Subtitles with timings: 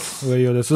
[0.00, 0.74] 上与です。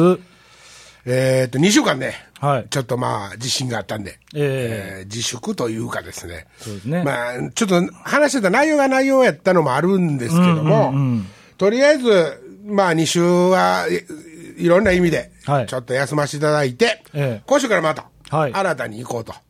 [1.05, 2.67] えーっと、2週間ね、はい。
[2.69, 5.03] ちょっとまあ、地震があったんで、ええ。
[5.03, 7.03] ー自粛というかですね、そうですね。
[7.03, 10.93] まあ、ちょっと話してた内容が内容やったのもあるんですけども、
[11.57, 13.87] とりあえず、まあ、2週は
[14.57, 15.67] いいろんな意味で、はい。
[15.67, 17.43] ちょっと休ませていただいて、ええ。
[17.45, 18.53] 今週からまた、はい。
[18.53, 19.33] 新たに行こうと。
[19.33, 19.41] まい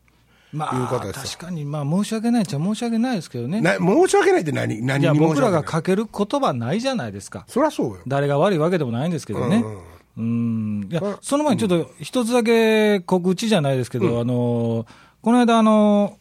[0.54, 3.61] うことあ、確かに、まあ、申し訳ないっちゃ申し訳ないですけどね。
[3.61, 7.45] な申し訳ないって何何僕らがかける言葉ないじゃないですか。
[7.47, 7.97] そりゃそうよ。
[8.07, 9.64] 誰が悪いわけでもないんですけどね。
[10.18, 10.88] うん。
[10.91, 14.86] いや、その前にちょっと一つだけ告知じゃないですけど、あの、
[15.21, 16.18] この間、あの、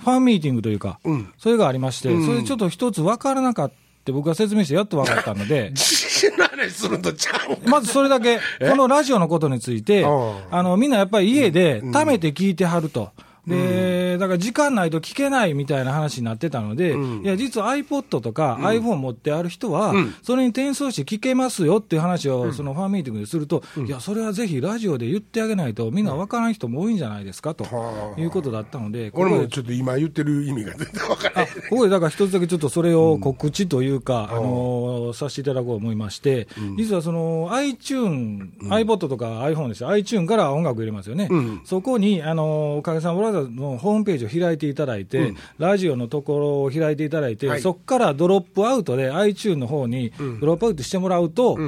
[0.00, 3.76] ファンミーティングというか、うんそれがありまして、それちょっと一つ分からなかった。
[4.12, 5.72] 僕が説明してやっと分かったので、
[7.66, 13.12] まずそれだけ、このラジオのことについて、うんあのみんなやっぱり家で貯めて聞いてはると。
[13.46, 28.20] で、だから時間ないと聞けないみたいな話になってたので、いや、実は iPod とか iPhone 持ってある人は、それに転送して聞けますよっていう話を、そのファンミーティングですると、いや、それはぜひラジオで言ってあげないと、みんな分からん人も多いんじゃないですかとはあ。
[28.20, 31.46] いうことだったので、ここで俺もちょっと今言ってる意味が全然分からない。
[31.68, 41.28] ここでだから一つだけちょっとそれを告知というか、あのさせていただこうと思いまして、実はその iTune、iPod とか iPhone ですよ、iTune から音楽入れますよね、
[41.64, 47.60] そこにあのおかげさんのホームページを開いていただいて、ラジオのところを開いていただいて、はい。
[47.60, 51.58] そこからドロップアウトで iTune の方にドロップアウトしてもらうと、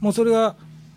[0.00, 0.56] もうそれが、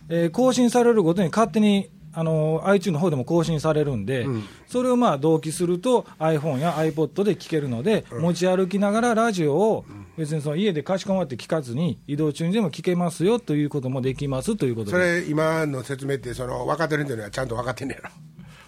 [0.10, 4.26] えー更新されるごとに勝手にあの iTune の方でも更新されるんで、
[4.68, 9.86] それをまあ同期すると iPhone や iPod で聞けるので、持ち歩きながらラジオを
[10.18, 15.22] 別にその家でかしこまって聞かずに移動中にでも聞けますよということもできますということそで。
[15.22, 18.10] れ、今の説明って、その分かってる人にはちゃんと分かってんねやろ。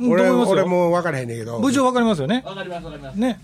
[0.01, 3.15] うん俺と思いますよ俺も分からへんねんけど、部長わかりますよねわかりますわかります。
[3.15, 3.39] ね。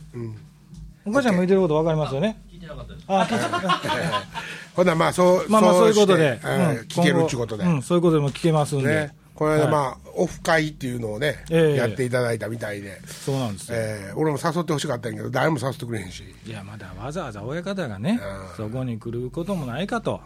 [1.06, 2.38] お母ちゃんも言ってることわかりますよね。
[2.52, 3.06] 聞いてなかったです。
[3.08, 3.98] あ、聞いて
[4.76, 7.64] ほな、まあ、そう、まあまあそういうことで、うんうん聞けるっていうことで。
[7.64, 8.88] うん、そういうことでも聞けますんで。
[8.88, 13.78] ね、この間、はいまあ、オフ会っていうのをね、ええやっていただいたみたいで、そうなんですよ。
[13.80, 18.20] えー俺も誘ってほしかったんやけど、誰も誘ってくれへんし、いや、まだわざわざ親方がね、
[18.58, 20.22] そこに来ることもないかと。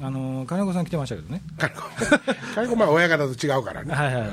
[0.00, 1.42] あの、金子さん来てましたけどね。
[1.58, 1.82] 金子、
[2.54, 4.30] 金子まあ、親方と違うからね、はいはい。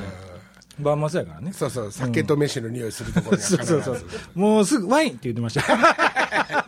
[0.81, 1.53] 晩末やからね。
[1.53, 4.05] そうそう、酒と飯の匂いするところにはそうそうそう。
[4.35, 5.63] もうすぐワインって言ってました。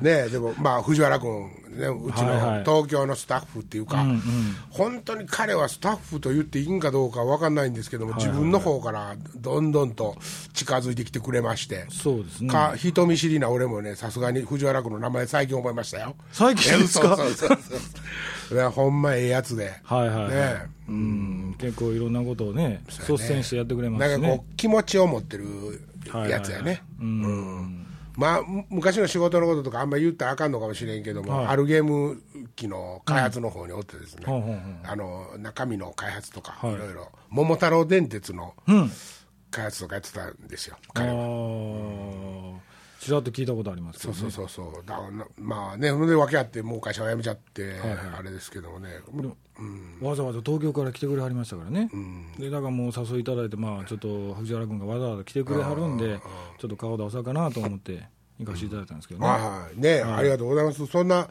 [0.00, 4.04] ねでも、まあ、藤原君、ね、うちのはいはい東京のスタッフっていうか、
[4.70, 10.16] 本当に彼はスタッフと言っていいんかどうか分かんないんですけども、自分の方からどんどんと
[10.52, 11.86] 近づいてきてくれまして。
[11.90, 12.50] そうですね。
[12.50, 16.16] か人見知りな俺もね、さすがに藤原君の名前、最近覚えましたよ。
[16.32, 17.16] 最近ですか？
[17.16, 19.72] そうそうそうそういやほんまええやつで。
[19.82, 24.44] はいはいはいねうん、結構いろんなことをね、率先してやってくれますしねなんかこ。
[24.50, 25.46] う、気持ちを持ってる
[26.28, 26.82] やつやね。
[27.00, 31.46] うんまあ、む昔の仕事のこととかあんまり言ったらあかんのかもしれんけども、はい。
[31.46, 32.22] あるゲーム
[32.56, 36.74] 機の開発の方におってですね、ほうほうほうあの中身の開発とか、はい。
[36.74, 38.90] いろいろ、桃太郎電鉄のうん。
[39.50, 41.14] 開発とかやってたんですよ、あ彼は。
[43.02, 44.18] ーちらっと聞いたことありますけどね。
[44.20, 45.00] そうそうそうそう、だ
[45.36, 47.74] まあね、それで訳あって、もう会社を辞めちゃって、
[48.16, 48.90] あれですけどもね、
[50.00, 51.90] わざわざ東京から来てくれはりましたからね、
[52.38, 56.20] でだからもう誘いいただいて、まあ、ちょっと藤原君がわざわざ来てくれはるんで、
[56.58, 58.06] ちょっと顔出そうかなと思って
[58.38, 61.28] 行かせていただいたんですけどね、はいね、ありがとうございます、そんな、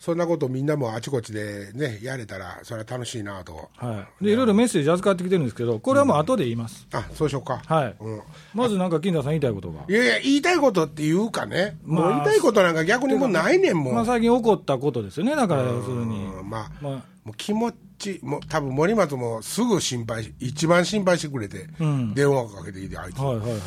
[0.00, 7.60] そんなことみんなもあちこちでね、やれたら、それは楽しいなと、はい、でいろいろメッセージ預かってきてるんですけど、これはもう後で言います、あそうしようか。
[7.66, 7.96] はい。
[8.00, 8.22] うん。
[8.54, 13.94] まずなんか金田さん言いたいことが、いやいや、言いたいことっていうかね、もうまあ言いたいことなんか逆にもうないねんもん。
[13.94, 16.24] まあ、最近起こったことですよね、だから要するに。
[16.24, 17.10] うんまあ、まあ。
[17.22, 22.14] もう気持ち、もう多分森松もすぐ心配し、一番心配してくれて、ん。
[22.14, 23.60] 電話かけてきて、あいつ、はいはいはい。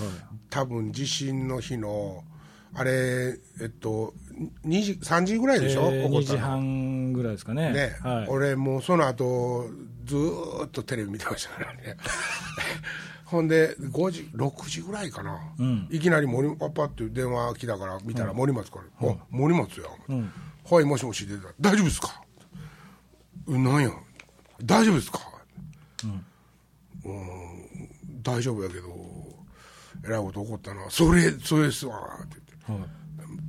[0.49, 2.23] 多分地震の日の、
[2.75, 4.13] あれ、えっと、
[4.65, 6.37] 2時、3時ぐらいでしょ、えー2時。
[6.37, 7.71] 半ぐらいですかね。
[7.71, 9.69] ね、はい、俺もうその後
[10.05, 11.97] ずーっとテレビ見てましたからね。
[13.25, 15.39] ほんで5時6時ぐらいかな、
[15.89, 19.87] いきなり森パッパって電話来たから見たら森松から「あ森松や」
[20.69, 22.21] はいもしもし」出たら「大丈夫ですか?」
[23.47, 23.91] うん「なんや。
[24.63, 25.19] 大丈夫ですか?」
[27.05, 28.21] うん。
[28.21, 28.87] 大丈夫やけど
[30.05, 30.85] えらいこと起こったな。
[30.89, 32.42] それそれですわ」って。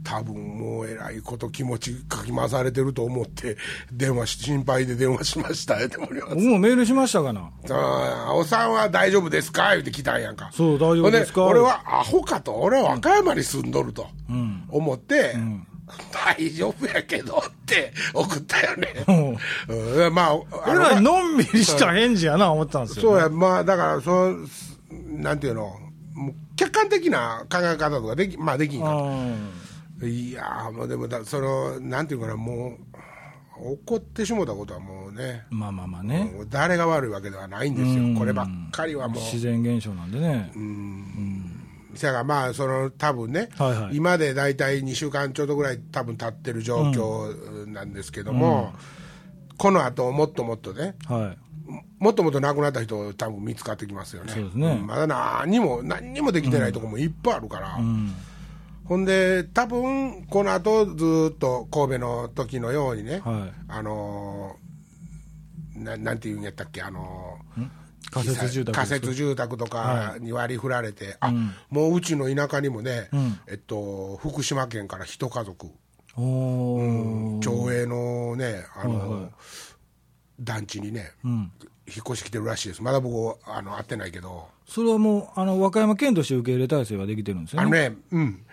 [0.03, 3.57] 多分もうえらいこと気持ちかき回されてると思って
[3.91, 5.81] 電話し心配で電話しました。
[5.81, 7.51] よって僕もメールしましたかな？
[7.71, 9.71] ああおさんは大丈夫ですか？
[9.71, 10.51] 言って来たんやんか。
[10.53, 11.47] そう大丈夫ですか？
[11.47, 14.07] 俺はアホかと俺は和歌山に住んどると
[14.69, 15.37] 思って、
[16.13, 19.05] 大丈夫やけどって送ったよね、
[19.69, 20.35] うん、まあ
[20.67, 24.37] あえのらいのんびりした返事やな、思ったんですよ、そうやまあだからその
[24.93, 25.79] なんていうの？
[26.15, 30.09] もう客観的な考え方とかできまあできんかとうん。
[30.09, 32.79] いやーもうでもだそのなんていうかなもう
[33.57, 39.23] 怒ってしもたことはもうね、まあまあまあね、誰が悪いわけではないんですよ、こればっかりはもう。
[39.23, 40.51] 自然現象なんでね。
[40.57, 41.65] うん。
[41.95, 48.73] だからまあ、その多分ね、はいはい、今で大体2週間ちょうどぐらい多分経ってる状況なんですけども、
[49.51, 51.39] うん、この後もっともっとね、はい、
[51.99, 54.33] もっともっと亡くなった人、多分見つかってきますよね。
[54.33, 57.77] そうですね、まだ何も、何にもできてないところもいっぱいあるから。
[57.77, 58.15] うん。
[58.85, 64.57] ほんで、多分この後ずっと神戸の時のようにね、はい、あの
[65.77, 67.39] ななんていうんやったっけ、あの
[68.11, 75.69] 仮設住宅仮設住宅とかに割り振られて、はい、あ、うん、もううちの田舎にもね、うん、えっと、福島県から一家族、
[76.19, 79.31] うん、町営のね、あの、はいはい、
[80.41, 81.51] 団地にね、うん、引っ
[82.07, 84.49] 越してきてるらしいです、まだ僕、あの会ってないけど。
[84.67, 87.87] それはもうあの和歌山県として受け入れ体制はできてるんですよね。
[87.87, 88.45] あのねうん。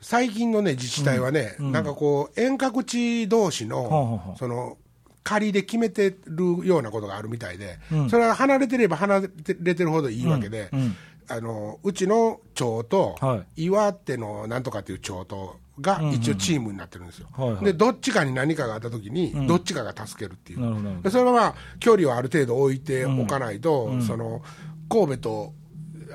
[0.00, 4.76] 最近のね、自治体はね、うん、なんかこう、遠隔地同士の、その、
[5.22, 10.96] 仮で決めてるようなことがあるみたいで、うん、それは離れてれば離れてるほどいいわけで、うん、
[11.28, 24.42] あのうちの町と、はい、岩手のなんとかっていう町とが一応チームになってるんですよ、うんうん、でどっちかに何かがあったときに、どっちかが助けるっていう、それはまあ距離をある程度置いておかないと、その
[24.88, 25.54] 神戸と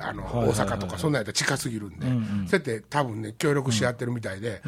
[0.00, 2.18] あの、大阪とか、そんなんやったら近すぎるんで、そう
[2.52, 4.62] やって多分ね、協力し合ってるみたいで、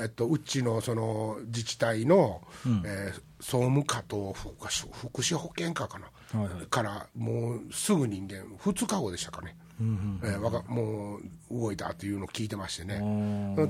[0.00, 2.42] えっと、うちのその自治体の、
[2.84, 6.06] え総務課と福祉保健課かな、
[6.40, 11.18] はいはい、からもうすぐ人間、2日後でしたかね、うんうん、えかも
[11.50, 12.98] う動いたっていうのを聞いてましてね、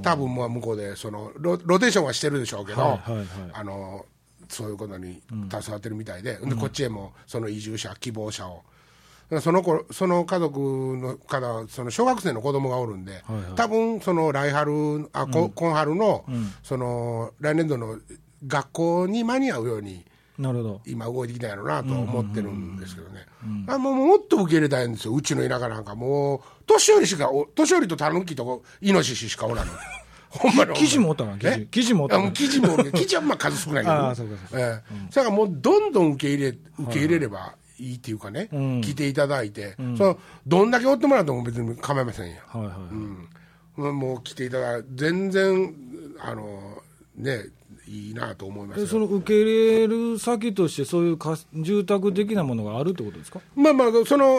[0.03, 4.07] 多分もう向こうでそのロロテーションはしてるでしょうけど、はいはいはい、あの
[4.49, 8.63] そういうことに携わってるみたいで、うん、でこっちへもその移住者、希望者を。
[9.41, 17.99] その子その家族の方その小学生の子供がおるんで、はいはい、多分その来春あ、うん、今春の、うん、その来年度の
[18.47, 20.05] 学校に間に合うように
[20.39, 23.27] なるほど今動いてきたんやろうなと思ってるんですけどね、
[23.69, 29.73] あもうもっと受け入れたいんですようちの田舎なんかもう年寄りしか年寄りとタヌキとイノシシしかおらんの。
[30.31, 30.73] ほんまの。
[30.73, 31.67] 記事もおったな、記事。
[31.67, 33.93] 記事もおった記事も、 記事はまあ数少ないけど。
[33.93, 34.67] ああ、そうか、そうか。
[34.67, 35.15] ええ。
[35.15, 42.37] だからもうどんどん受け入れ、受け入れればいいっていうかね、うん、来ていただいて、うん、そのどんだけおってもらっても別に構いませんよ。
[42.47, 42.75] はいはい
[43.79, 45.75] うん、もう来ていただいて、全然、
[46.21, 46.83] あの、
[47.17, 47.47] ね、
[47.93, 53.41] いいなと思いますその受け入れる先として、そういうか住宅的なものがあるってことですか？
[53.55, 54.39] まあまあ、その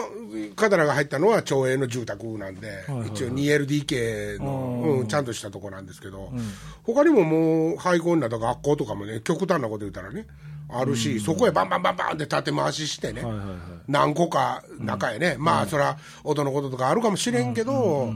[0.56, 6.40] 方らが入ったのは町営の住宅なんで、はいはいはい、一応 2LDK の、うん、ちゃんとしたとこなんですけど、うん、
[6.82, 10.26] 他にももう廃校になった学校とかもね、極端なこと言ったらね、
[10.68, 13.56] あるし、そこへバンバンバンバンって立て回ししてね、はいはいはい、
[13.86, 18.12] 何個か中へね、まあ、それは音のこととかあるかもしれんけど、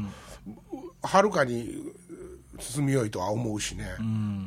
[1.02, 1.76] はるかに
[2.58, 3.84] 進みよいとは思うしね。
[4.00, 4.46] うん、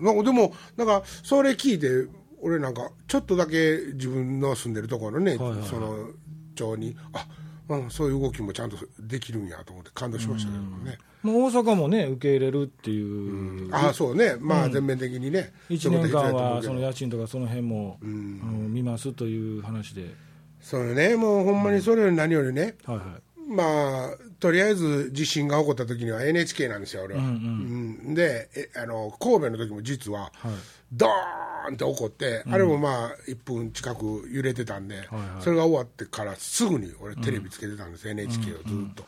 [0.00, 2.10] なんかでも、なんか、それ聞いて、
[2.40, 6.10] 俺なんか、ちょっとだけ自分の住んでるところのね、はいはいはい、その
[6.54, 7.26] 町に、あ
[7.68, 10.98] うん、そういう動きもちゃんとできるんやと思って感動しましたけどね。
[11.22, 20.14] もう大阪もね、受け入れるっていう、うん、あそうね、まあ、全面的にね、うん、1年間はその家賃とかその辺も、うん、あの見ますという話で。
[20.60, 23.06] それね、もうほんまにそれより何よりね、はいはい、
[23.48, 24.10] まあ、
[24.40, 27.20] とりあえず地震が起こった時には NHK なんですよ、俺は。
[27.20, 28.00] うんうん。
[28.08, 30.52] うん、でえあの、神戸の時も実は、はい、
[30.92, 38.64] ドーンって起こって、うん、あれもまあ、1分近く揺れてたんで、はいはい、それが終わってからすぐに俺、テレビつけてたんです、うん、NHK をずっ
[38.96, 39.04] と。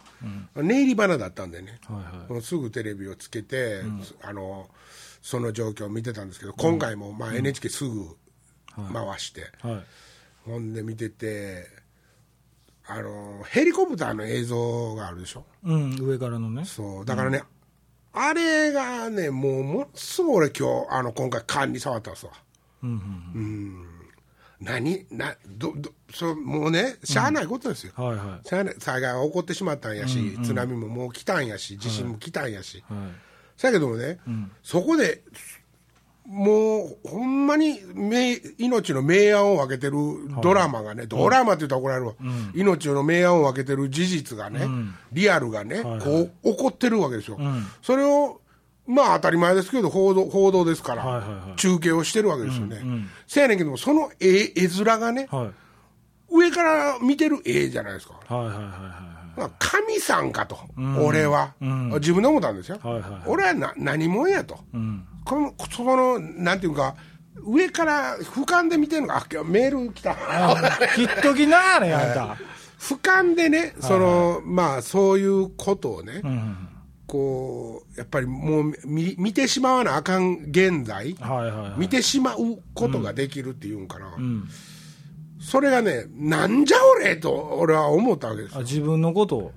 [0.56, 3.82] うん、寝入り花だったんでね、はいはい、すぐテレビをつけて、
[4.22, 4.68] あの、
[5.20, 8.16] その状況を見てたんですけど、今回もまあ NHK すぐ
[8.92, 9.84] 回して、はい、
[10.44, 11.66] ほんで見てて、
[12.90, 16.64] あのヘリコプターの映像があるでしょ、うん、上からのね。
[16.64, 17.04] そう。
[17.04, 17.42] だからね、
[18.14, 22.32] うん、あれがねもうものすごい俺今日あの今回勘に触ったんですわ。
[22.82, 23.86] うんうん、うん、
[24.60, 25.06] 何？
[25.10, 28.04] などどそもうねしゃあないことですよ、うん。
[28.06, 32.98] はいはい、しゃあない災害が起こってしまったんやし、うんうん、津波ももう来たんやし地震も来たんやし、はい。
[32.98, 33.10] はい、
[33.60, 35.22] だけどもね、うん、そこで
[36.28, 37.80] もう、ほんまに
[38.58, 39.96] 命の明暗を分けてる
[40.42, 47.38] ドラマがね、はい、ドラマって言ったら怒られるわ、うん、命の明暗を分けてる事実がね、うん、リアルがね、はいはい、こう、起こってるわけですよ。
[47.40, 48.42] うん、それを、
[48.86, 52.82] まあ当たり前ですけど、報道、報道ですから、中継をしてるわけですよね。
[53.26, 55.50] せやねんけども、その絵、絵面がね、はい、
[56.30, 58.14] 上から見てる絵じゃないですか。
[58.28, 58.64] はいはいはい
[59.40, 59.50] はい。
[59.58, 60.58] 神さんかと、
[61.00, 62.78] 俺は、自分で思ったんですよ。
[62.82, 64.58] はいはいはい、俺はな何者やと。
[65.28, 66.96] この、その、なんていうか、
[67.44, 70.16] 上から俯瞰で見てるのが、あ、メール来た。
[70.96, 72.36] 切っときなあれ、あんた。
[72.78, 76.68] 俯瞰でね、その、まあ、そういうことをね、うん、
[77.06, 81.16] こうやっぱりもう見見てしまわなあかん現在、
[81.76, 84.48] 見てしまうことができるっていうんかな、うん。
[85.40, 89.52] それがね、なんじゃ俺と俺は思ったわけです自分のことを、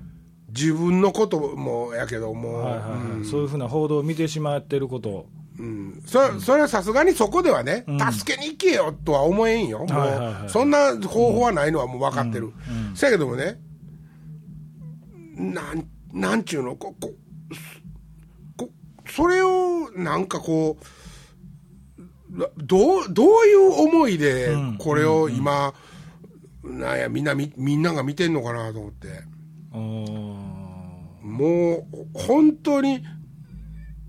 [0.49, 5.29] 自分のこともやけども、そういうふうな報道を見てしまってることを、
[5.61, 6.01] うん。
[6.05, 10.19] そそれはさすがにそこではね、助けに行けよとは思えんよ、もう、はいはい。
[10.33, 12.51] はいそんな方法はないのはもう分かってる、
[12.95, 13.59] せやけどもね、
[15.37, 16.75] なんなんちゅうの？
[16.75, 17.13] ここ
[18.57, 18.69] こ、
[19.07, 20.77] それをなんかこ
[22.31, 25.73] う、などうどういう思いでこれを今、
[26.63, 29.07] なんやみんなみみんなが見てんのかなと思って。
[31.23, 33.03] もう本当に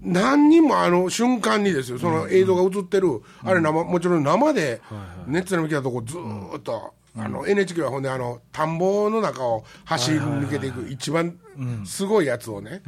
[0.03, 4.81] 何人もあの瞬間にですよ、その映像が映ってる、あれ生、もちろん生で、
[5.27, 11.39] 熱の見たとこ、ずーっと、あの NHK はほんであの、田んぼの中を走り抜けていく、一番
[11.85, 12.83] すごいやつをね、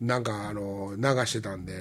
[0.00, 1.74] なんかあの流してたんで、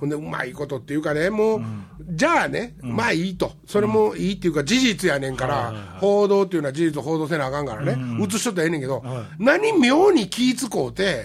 [0.00, 1.62] ほんで、うまいことっていうかね、もう、
[2.10, 9.02] じゃあね、まあいいと、それもいいっていうか、事実やねんから、報道っていうのは事実を報道せなあかんからね、映しとったらええねんけど、
[9.38, 11.22] 何妙に気使うて、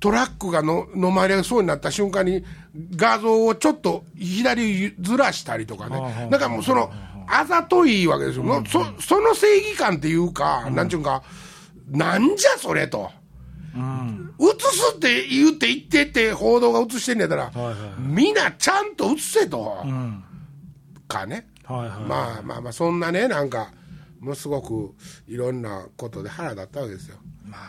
[0.00, 2.44] トラックがの飲まれそうになった瞬間に、
[2.96, 6.92] 画像をちょっと左ずらしたりとかね、なんかもうその、
[7.26, 11.22] あざといわけですよ、そその正義感っていうか、なんちゅうんか、
[11.88, 13.10] なんじゃそれと。
[13.76, 19.84] 映すって言って言ってって報道が映してんねやったら、はいはいみんなちゃんと映せと、
[21.08, 23.72] かね、はいはいまあまあまあ、そんなね、なんか、
[24.20, 24.94] ものすごく
[25.28, 27.16] いろんなことで腹立ったわけですよ。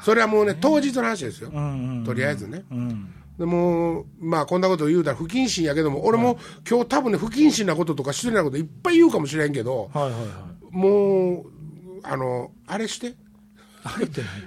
[0.04, 1.52] それはもうね、当日の話ですよ、
[2.06, 2.64] とりあえずね。
[2.72, 3.14] うん。
[3.38, 6.38] でもまあこんなこと言うたら不謹慎やけども俺も
[6.70, 9.92] 今日多分ね不謹慎なこととか失礼なこといっぱい言うかもしれんけど
[10.72, 11.46] もう
[12.04, 13.16] あのあれして。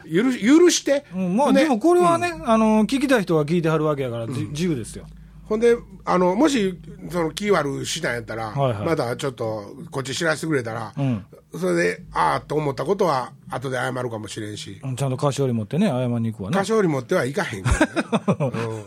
[0.04, 5.06] 許し許して、うんまあ、ねでもこれはね、あの聞きたい人は聞いてはるわけやから、じ自由ですよ。
[5.48, 6.78] ほんであのもし
[7.10, 8.86] その気悪したんやったら、はいはい。
[8.86, 11.24] またちょっとこっち知らせてくれたら、うん。
[11.58, 14.78] それでああと思ったことは後で謝るかもしれんし。
[14.84, 16.58] うんちゃんと菓子折り持ってね、謝りに行くわね。
[16.58, 16.64] 菓。
[16.66, 18.84] 子折り持ってはいかへんからね、 うん。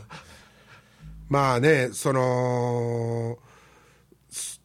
[1.30, 3.40] まあねその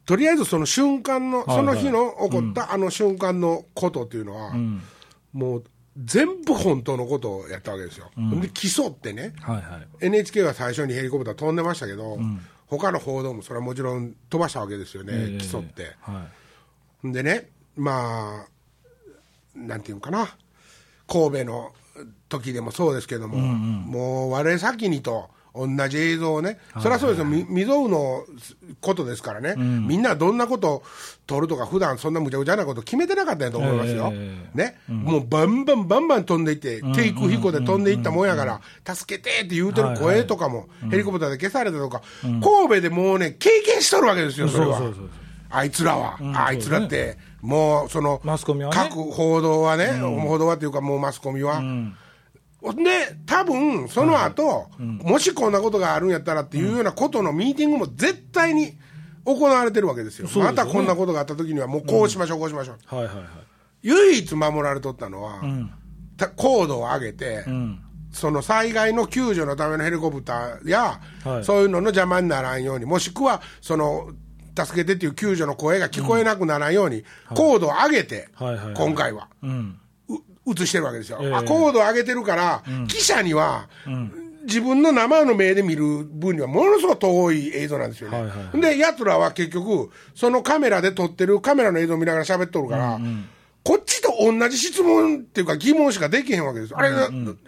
[0.05, 1.57] とりあえずその瞬間の、はいはい。
[1.57, 4.81] その日の起こったあの瞬間のことっていうのは、うん。
[5.33, 5.63] もう
[6.03, 10.05] 全部本当のことをやったわけですよ、で競ってねはいはい。
[10.05, 12.19] NHK は最初にヘリコプター飛んでましたけど、
[12.67, 15.95] 他の報道もそれはもちろん飛ばしたわけですよね、ええ競って。
[16.01, 16.27] は
[17.03, 18.47] でね、まあ、
[19.55, 20.35] なんていうのかな、
[21.07, 21.73] 神戸の
[22.29, 28.25] 時でもそうですけども、もう我先にと同じ映像をね、そりゃそうですよ、み未曾有の
[28.81, 30.83] ことですからね、みんなどんなこと
[31.25, 44.77] 撮るとか、普段そんなむちゃくちゃなこと決めてなかったんやと思いますよ、えね、もうバンバンバンバン飛んでいって、テイク飛行で飛んでいったもんやから、助けてって言うてる声とかも、ヘリコプターで消されたとか、神戸でもうね、経験しとるわけですよ、それは。
[44.77, 45.09] そうそうそう
[45.49, 48.75] あいつらは、あいつらって、もうその、マスコミはね。
[48.75, 51.61] 各報道はね、報道はっていうか、もうマスコミは。
[52.61, 58.73] で、多分その後、もしこんなことがあるんやったらっていうようなことのミーティングも絶対に
[59.25, 60.27] 行われてるわけですよ。
[60.27, 62.95] すよねまたこんなことがあった時には、もうこうしましょう、こうしましょう。
[62.95, 62.95] い。
[62.95, 63.25] はいはいはい。
[63.83, 65.71] 唯一守られとったのは、ん
[66.17, 67.79] た高度を上げて、うん。
[68.11, 74.09] その災害の救助のためのヘリコプターや、はいそういうのの邪魔にならんように、もしくはその
[74.57, 77.03] 助けてっていう救助の声が聞こえなくならんように、
[77.35, 79.79] 高度を上げて、今回は、うん。
[80.47, 81.19] う映してるわけですよ。
[81.21, 83.67] ええあ高度を上げてるから、記者には、
[84.45, 88.17] 自分の生の目で見る分にはものすごく遠い映像なんですよね。
[88.17, 92.99] はいはいはいで、奴らは結局、そのカメラで撮ってるカメラの映像を見ながら喋っとるから、
[93.63, 96.79] こっちと同じ質問っていうか疑問しかできへんわけですよ。
[96.79, 96.91] あれ、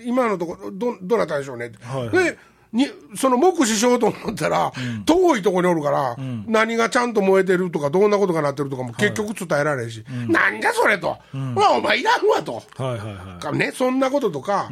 [0.01, 1.77] 今のところ、ど、どなたでしょうねって。
[1.82, 2.38] はいはいで、
[2.72, 4.72] に、その目視しようと思ったら、
[5.06, 6.16] 遠いところにおるから、
[6.48, 11.18] 何がちゃんと燃えてるとか、どんなことがなってるとかも結局伝えられんし、なんじゃそれと。
[11.34, 12.64] まあ、お前いらんわと。
[12.78, 13.42] はいはいはい。
[13.42, 14.70] かね、そんなこととか、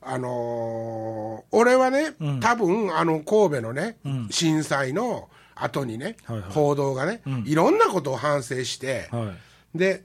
[0.00, 3.98] あのー俺はね、多分あの神戸のね、
[4.30, 6.16] 震災の後にね、
[6.50, 9.34] 報道がね、いろんなことを反省して、は
[9.74, 9.78] い。
[9.78, 10.04] で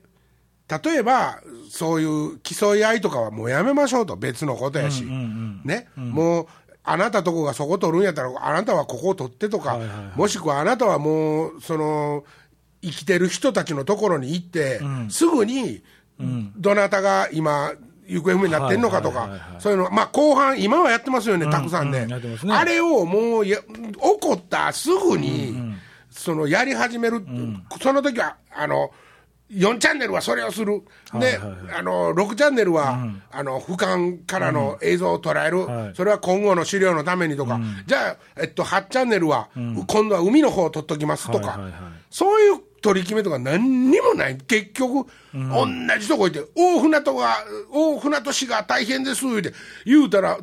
[0.83, 6.47] 例えば、そういう競い合いとかはもうやめましょうと、別のことやし、ね、もう、
[6.83, 10.19] あなたとこがそこ取るんやったら、あなたはここを取ってとか、はいはいはい。
[10.19, 12.23] もしくはあなたはもう、その、
[12.81, 15.81] 生きてる人たちのところに行って、すぐに、
[16.57, 17.71] どなたが今、
[18.05, 22.05] 行方不明になってんのかとかはいはいはいは、いそういうの、まあ後半、今はやってますよね、たくさんね。
[22.49, 25.55] あれをもうや、起こったすぐに、
[26.09, 27.25] そのやり始める、
[27.81, 28.91] その時はあの
[29.53, 30.81] 4チャンネルはそれをする、
[31.19, 31.39] で、
[31.77, 32.97] あの6チャンネルは、
[33.31, 39.49] あの俯瞰からの映像を捉える、それは今後の資料のためにとか、じゃあ、えっと、8チャンネルは、
[39.87, 41.59] 今度は海の方を撮っときますとか、
[42.09, 44.37] そういう取り決めとか何にもない。
[44.37, 45.65] 結局、同
[45.99, 47.37] じとこ行って、大船渡が、
[47.71, 49.53] 大船渡市が大変ですって、
[49.85, 50.37] 言うたら、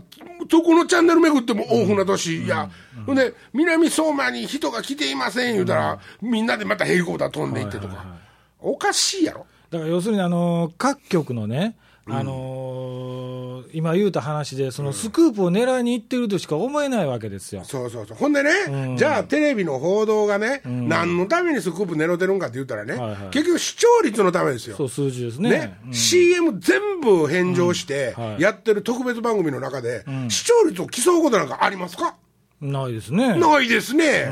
[0.49, 2.71] どこのチャンネル巡っても大船渡市や、
[3.05, 8.30] ほんで、南相馬に人が来ていません言うたら、みんなでまたヘリコプター飛んでいってとか。
[8.63, 9.47] おかしいやろ。
[9.71, 11.77] だから要するに、あの、各局のね、
[12.07, 17.63] あのー、今言うた話で、そのスクープを狙いにいってるとしか思えないわけですよ。
[17.63, 18.17] そうそうそう。
[18.17, 24.77] ほんでね、うん、じゃあテレビの報道がね、うん、何のためにスクープ狙ってるんかって言ったらね、はいはい、結局視聴率のためですよ。
[24.77, 25.51] そう、数字ですね。
[25.51, 32.17] ね、うん、CM 全部返上して、やってる特別番組の中で、視聴率を競うことなんかありますか？
[32.61, 33.39] ないですね。
[33.39, 34.27] ないですね。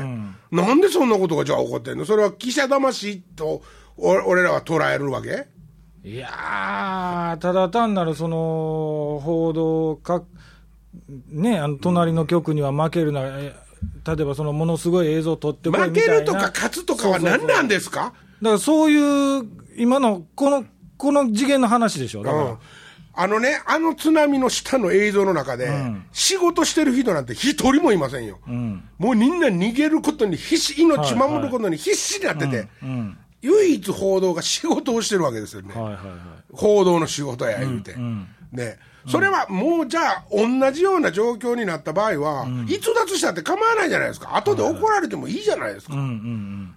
[0.51, 2.05] なんでそんなことがじゃあ起こってんの？
[2.05, 3.61] それは記者魂と
[4.01, 5.47] 俺らは捉えるわけ？
[6.03, 10.23] いやただ単なるその報道か、
[11.27, 13.51] ね、あの隣の局には負けるな、例
[14.19, 18.13] えばそのものすごい映像を撮ってこい負けるとか勝つとかは何なんですか？
[18.41, 20.63] だからそういう、今のこの、
[20.97, 22.43] この次元の話でしょ、だから。
[22.43, 22.57] うん。
[23.13, 32.69] あのね、あの津波の下の映像の中で、うん、仕事してる人なんて一人もいませんよ、うん、もうみんな逃げることに必死、命守ることに必死になってて、
[33.41, 36.03] 唯一報道が仕事をしてるわけですよね、はいはいはい、
[36.53, 38.77] 報道の仕事や言うて、うんうん、ね、
[39.07, 45.95] それはもうじゃあ、同じような状況になった場合は、うん、逸脱したって構わないじゃないですか、後で怒られてもいいじゃないですか、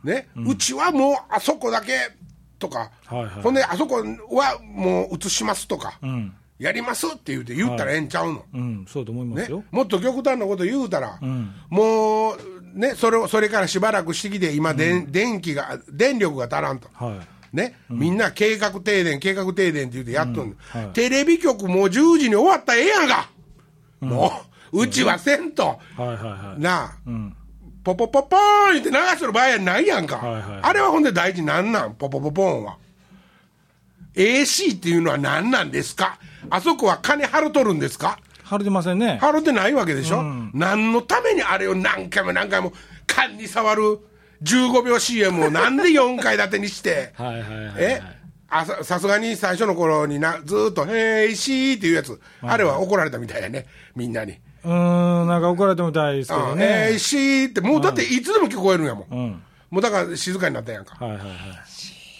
[0.04, 2.12] ね、うちはもうあそこだけ
[2.59, 5.99] とか、はいはい、ほんで、あそこはもう移しますとか。
[6.02, 6.35] うん。
[6.59, 16.88] やりますって言うて言ったらええんちゃうの、はい、うん、そうと思いますよ、ね、もっと極端なこと言うたら、うん、もうね、それそれからしばらくしてきて、今、で、うん、電気が、電力が足らんと。
[16.95, 17.57] はい。
[17.57, 20.57] ね、うん、みんな計画停電、計画停電って言ってやっとんの、うん。
[20.69, 23.29] はい、テレビ局もう10時に終わったらええやんか、
[24.00, 24.33] うん、も
[24.73, 27.37] う、うちはせんと、はいはいはい、なあ、うん、
[27.85, 32.79] ポポポポーンって流してる場合やないやんか、はいはいはい、あれはほんで大事なんなん、ポポポポーンは。
[34.14, 36.19] AC っていうのは何なんですか？
[36.50, 38.19] あそこは金払うとるんですか？
[38.52, 39.17] 貼れてませんね。
[39.19, 42.75] 貼れてないわけでしょ、うん、何のためにあれを何回も何回も
[43.06, 43.99] 勘に触る
[44.43, 48.02] 15秒 CM をなんで4回立てにして、 はいはいはい、はい、え？
[48.50, 53.65] あさすがに最初の頃になずっと「へいしー」っていうやつ、あれは怒られたみたいやね。
[53.97, 54.38] みんなに。
[54.65, 60.95] うんなんか怒られたみたいですけどね「へいしー」ってもうだっていつでも聞こえるんやもん、うん、もうだから静かになったやんか。
[61.02, 61.36] はいはいはい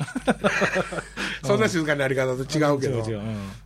[1.45, 3.17] そんな静かなやり方と違うけど、だか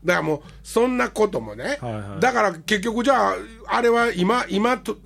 [0.05, 1.79] らもう、そんなこともね、
[2.21, 3.35] だから結局じゃあ、
[3.69, 4.97] あれは今、今と、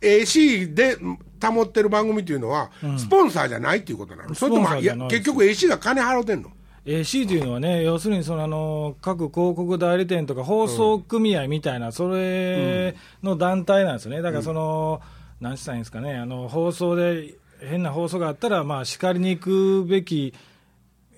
[0.00, 0.96] AC で
[1.42, 6.50] 保ってる番組っていうのは、スポンサーじゃないっていうことなの、それともいや結局 AC が金払ってんの
[6.86, 15.02] ？AC というのはね、要するにそのあの各広告代理店とか放送組合みたいな、それの団体なんですよね、だからその、
[15.40, 20.38] うん、なんしたらいいんですかね、あの放送で変な放送があったら、まあ、叱りに行くべき教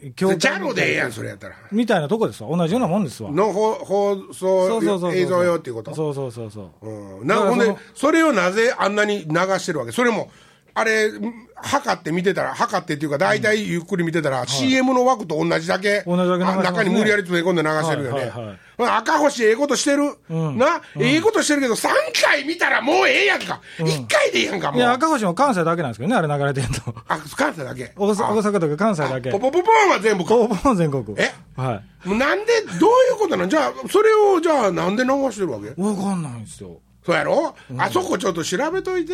[0.02, 1.54] ジャロでええやん、それやったら。
[1.70, 2.56] みたいなとこですわ。
[2.56, 3.30] 同じようなもんですわ。
[3.30, 4.80] の放送
[5.14, 5.94] 映像用っていうこと？
[5.94, 6.88] そうそうそうそう。
[7.20, 7.26] うん。
[7.26, 9.92] なほんで、それをなぜあんなに流してるわけ？
[9.92, 10.30] それも、
[10.74, 11.10] あれ、
[11.56, 18.58] 測って見てたら、測ってっていうか、大体ゆっくり見てたら、CM の枠と同じだけ、同じだけ中に無理やり詰め込んで流してるよね。
[18.78, 20.16] 赤星ええことしてる？
[20.56, 21.88] な、ええことしてるけど、3
[22.24, 23.60] 回見たらもうええやんか。
[23.78, 24.80] 1回でええやんか、もう。
[24.80, 26.94] いや、赤星も関西だけなんですけどね、あれ流れてんと。
[27.06, 29.30] あ、関西だけ大阪とか関西だけ。
[29.30, 30.30] ポポポポンは全部か。
[30.30, 31.04] ポポポン全国。
[31.18, 31.32] え？
[31.54, 32.08] はい。
[32.08, 33.48] なんで、どういうことなの？
[33.48, 35.68] じゃあ、それを、じゃあ、なんで流してるわけ？
[35.80, 36.80] わかんないんですよ。
[37.04, 37.54] そうやろ？
[37.78, 39.12] あそこちょっと調べといて。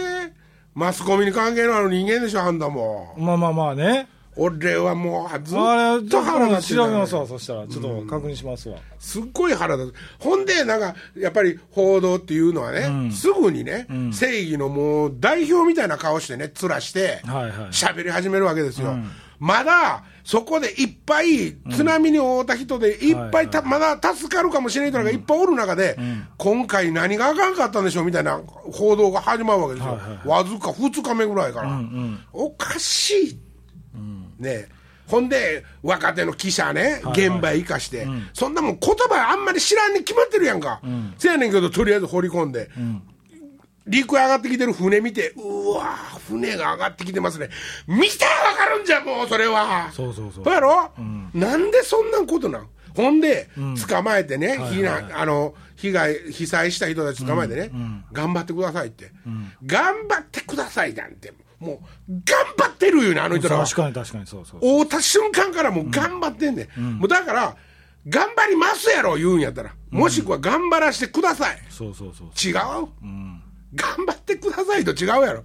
[0.79, 3.25] マスコミに関係のある人間でしょ、あんだもん。
[3.25, 4.07] まあまあまあね。
[4.37, 5.59] 俺はもうずっ
[6.09, 7.67] と腹立って調べますわ、そしたら。
[7.67, 8.79] ちょっと確認しますわ。
[9.01, 10.23] すっごい腹立つ。
[10.23, 18.95] ほんで、なんか、やっぱり報道っていうのはね、うん、すぐにね、うん、正義のもう代表みたいな顔してね、面して、喋、はいはい、り始めるわけですよ。
[19.40, 25.96] うんまだそこでいっぱい津波に遭った人でいっぱいた、まだ助かるかもしれない人がいっぱいおる中で、
[26.37, 28.38] 今回何があかんかったんでしょうみたいな
[28.72, 31.81] 報道が始まるわけですよ、わずか2日目ぐらいから、
[32.33, 33.38] おかしい、
[34.38, 34.68] ね。
[35.07, 40.83] ほんで若手の記者ね、現場生かして、そんなもん言葉あんまり知らんに決まってるやんか、
[41.16, 42.68] せやねんけどとりあえず掘り込んで。
[43.88, 45.96] 陸上がってきてる船見て、うわ
[46.29, 47.48] 船が上がってきてますね。
[47.87, 49.90] 見たらわかるんじゃ、もう、それは。
[49.92, 50.44] そうそうそう。
[50.44, 52.68] そうやろ、うん、なんでそんなことなん？
[52.94, 59.12] ほんで、うん、捕まえてね、避難、あの、被害、被災した人たち捕まえてね、うん、頑張ってくださいって。
[59.64, 61.33] 頑張ってくださいなんて。
[61.59, 63.64] もう頑張ってるよね、あの人らは。
[63.64, 64.87] 確かに確かにそうそう会う。
[64.87, 67.57] た瞬間からもう頑張ってんね、ん、もうだから、
[68.09, 71.59] 頑張りますやろ、言うんやったら、もしくは頑張らせてください。
[71.68, 72.88] そうそうそう違う、
[73.74, 75.44] 頑張ってくださいと違うやろ。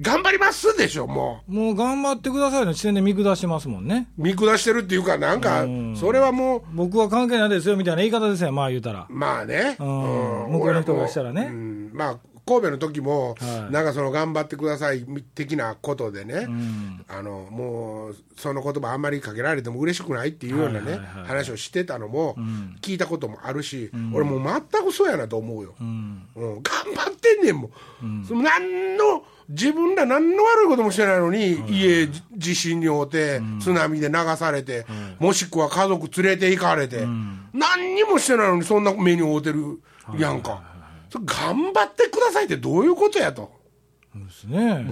[0.00, 1.52] 頑張りますでしょ、もう。
[1.52, 4.08] もう頑張ってくださいの時点で見下してますもんね。
[4.16, 6.62] 見下してるっていうか、なんか、それはもう。
[6.72, 9.06] 僕は関係ないですよみたいな言い方ですよ、まあ言うたら。
[9.10, 9.76] まあね。
[9.78, 9.86] うん。
[10.52, 11.50] 向こうの人がしたらね。
[11.92, 12.18] まあ、
[12.50, 13.36] 神戸の時も、
[13.70, 16.48] なんかその頑張ってください的なことでね、
[17.08, 22.34] あのもうその言葉あんまりかけられても嬉しくないっていうようなね、話をしてたのも
[22.82, 26.26] 聞いたこともあるし、俺もう全くそうやなと思うよ、うん。
[26.34, 26.62] 頑
[26.96, 27.70] 張ってんねんも
[28.02, 34.86] ん、その何の自分ら何の悪いこともしてないのに、家地震に遭うて、津波で流されて、
[35.20, 37.06] もしくは家族連れて行かれて、
[37.52, 39.80] 何にもしてないのにそんな目に遭うてる
[40.18, 40.69] やんか。
[41.18, 43.58] 頑張ってくださいってどういうことやと。
[44.14, 44.90] ですね、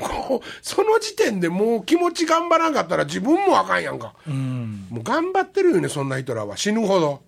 [0.63, 6.57] その時点でもう気持ち頑張らんかったら自分もあかんやんか、うん、もう頑張ってるよねそんな人らは。
[6.57, 7.21] 死ぬほど。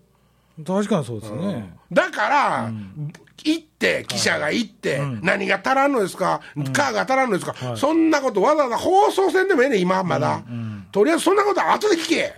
[0.64, 10.44] 確かにそうですね、うん、だから、うん、行って記者が行って、はい、何が足らんのですか、うん、カーが足らんのですか、はい、そんなことわざわざ放送せんでもええね今まだ、
[10.92, 12.36] とりあえずそんなことは後で聞け、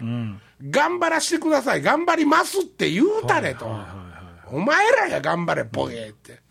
[0.70, 1.82] 頑張らせてください。
[1.82, 4.02] 頑張りますって言うたれと、はいはいはい
[4.52, 6.41] お前らが頑張れボケって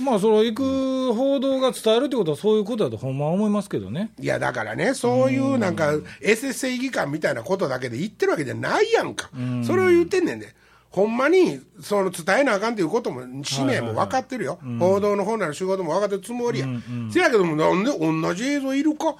[0.00, 4.10] まあ、その行く報道が伝えるってことは、そういうことだと、ほんま思いますけどね。
[4.20, 9.30] いや、だからね、そういうなんか、エセ正義感みたいなことだけで言ってるわけじゃないやんか、
[9.64, 10.54] それを言ってんねんで、
[10.90, 16.66] ほんまにその伝えなあかんということも、使命も分かってるよ、報道の本来の仕事も分かってるつもりや、
[17.10, 19.16] せやけども、なんで同じ映像いるか？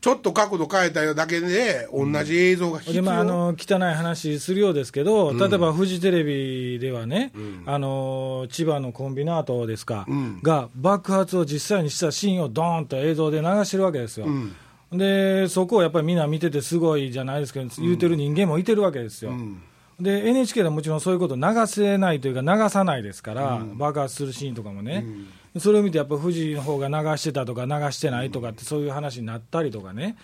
[0.00, 14.26] ちょっと角度変えただけで、同じ映像が必要、うん、まあ、あの汚い話するようですけど、例えばフジテレビではね、うん、あの千葉のコンビナートですか、うん、が爆発を実際にしたシーンをどーンと映像で流してるわけですよ。
[14.92, 19.32] でそこをやっぱりみんな見ててすごいじゃないですけど、言うてる人間もいてるわけですよ。
[20.00, 25.04] で NHK でもちろんそういうこと流せないというか、流さないですから、爆発するシーンとかもね。
[25.56, 30.16] それを見て、やっぱ富士の方が流してたとか、流してないとかって、そういう話になったりとかね、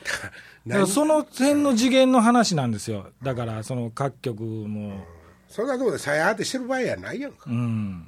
[0.67, 5.05] だからその辺の次元の話なんですよ、だからその各局も。
[5.49, 7.45] そんなところでさや当てしてる場合やないやんか。
[7.47, 8.05] うん、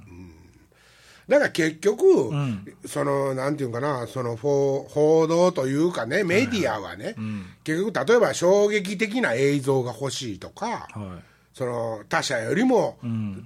[1.29, 11.37] だから結局、うん、そのなんていうかな、その報道というかね、メディアはね、はいうん、結局、例えば衝撃的な映像が欲しいとか、はい。
[11.57, 12.99] その他者よりも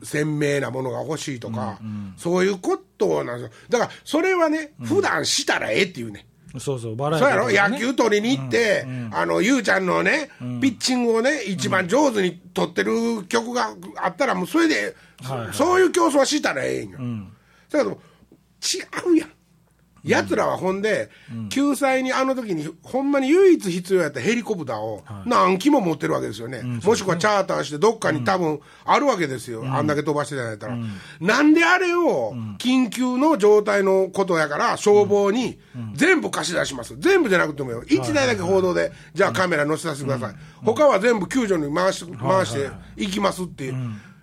[0.03, 3.59] 鮮明なものが欲しいとか、うん、そういうことなんですよ。
[3.71, 6.27] だからそれはね、うん、普段したらええっていうね。
[6.59, 7.71] そうそう、バラエティー、ね、そうやろ？
[7.71, 14.97] 野球取りに行って、あの、ゆうちゃんのね、ピッチングをね、一番上手に取ってる曲があったら、もうそれで、
[15.53, 16.99] そういう競争はしたらええんよ。
[16.99, 17.33] うん、
[17.71, 19.31] だけど、違うやん。
[20.03, 21.11] やつらはほんで、
[21.51, 26.63] 救済にあの時に、ほんまに唯一必要やったヘリコプターを何機も持ってるわけですよね。
[26.63, 29.65] もしくはチャーターしてどっかに多分あるわけですよ。
[29.67, 30.79] あんだけ飛ばしてたんやったら。
[31.21, 35.59] なんであれを緊急の状態のことやから消防に
[35.95, 36.97] 全部貸し出します。
[36.99, 37.83] 全部じゃなくてもよ。
[37.85, 40.35] 1台だけ報道で、じゃあカメラ載せさせてください。
[40.65, 43.11] 他は全部救助に回し回してい。
[43.11, 43.75] きますっていう。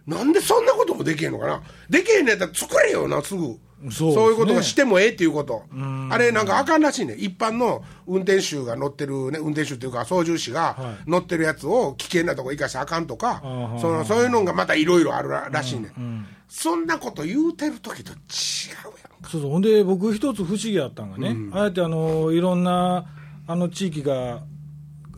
[0.07, 1.61] なんでそんなこともできへんのかな。
[1.89, 3.59] できへんねやったら作れよな、すぐ。
[3.91, 5.63] そう、ね,、いうことがしてもええっていうこと、
[6.09, 23.05] あれなんかあかんらしいね、一般の運転手が乗ってるね、運転手っていうか、操縦士が乗ってるやつを危険なとこ行かしてあかんとか、はい、そのそういうのがまたいろいろあるらしいね、うんうん、そんなこと言うてる時と違うやんそうそう、ほんで僕、一つ不思議やったんがね、うん、あえてあのいろんな
[23.45, 24.41] あの地域が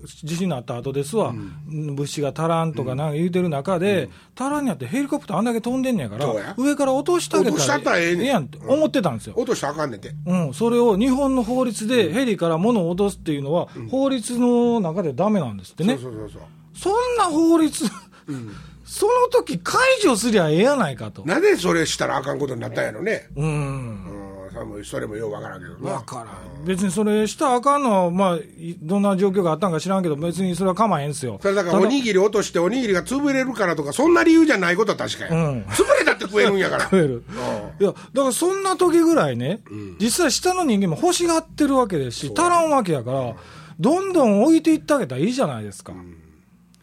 [0.06, 9.34] 地震のあった後ですわ、うん、物資が足らんとかなんか言うてる中で、うん、足らんやってヘリコプターあんだけ飛んでんねやから、上から落としてあげたらええやんって思ってたんですよ。
[9.36, 10.12] 落としたらあかんねんて。
[10.26, 15.98] うん、それを日本の法律でヘリから物を落とすっていうのは、法律の中でダメなんですってね。
[15.98, 16.42] そうそうそう
[16.74, 17.86] そんな法律
[18.86, 21.24] その時解除すりゃええやないかと。
[21.24, 23.28] なぜそれしたらあかんことになったんやろね。
[23.36, 24.19] うん。
[24.56, 26.66] うんそれもようわからんけどわからん。
[26.66, 28.40] 別にそれしたらあかんのは、まあ、
[28.82, 31.40] どんな状況があったんか知らんけど、別にそれは構えんすよ。
[31.42, 35.32] それだからおにぎり落としておにぎりが潰れるからとか、そんな理由じゃないことは確かや。
[35.32, 36.84] うん、潰れたって食えるんやから。
[36.90, 37.24] 食える。
[37.80, 43.36] いや、だからそんな時ぐらいね、うん、実際下の人間も欲しがってるわけですし、足らんわけやから、
[43.80, 45.94] どんどん置いていってあげたらいいじゃないですか。
[45.94, 46.29] うん